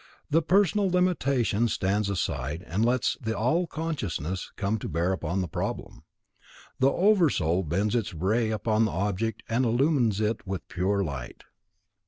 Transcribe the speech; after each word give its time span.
The 0.31 0.41
personal 0.41 0.89
limitation 0.89 1.67
stands 1.67 2.09
aside 2.09 2.63
and 2.65 2.83
lets 2.83 3.17
the 3.21 3.37
All 3.37 3.67
consciousness 3.67 4.51
come 4.55 4.79
to 4.79 4.89
bear 4.89 5.11
upon 5.13 5.41
the 5.41 5.47
problem. 5.47 6.01
The 6.79 6.89
Oversoul 6.89 7.61
bends 7.61 7.93
its 7.93 8.11
ray 8.11 8.49
upon 8.49 8.85
the 8.85 8.91
object, 8.91 9.43
and 9.47 9.63
illumines 9.63 10.19
it 10.19 10.47
with 10.47 10.67
pure 10.69 11.03
light. 11.03 11.43